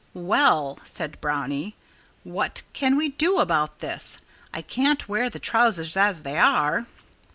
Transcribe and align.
"Well!" 0.15 0.79
said 0.83 1.21
Brownie. 1.21 1.75
"What 2.23 2.63
can 2.73 2.97
we 2.97 3.09
do 3.09 3.37
about 3.37 3.81
this? 3.81 4.17
I 4.51 4.63
can't 4.63 5.07
wear 5.07 5.29
the 5.29 5.37
trousers 5.37 5.95
as 5.95 6.23
they 6.23 6.39
are." 6.39 6.87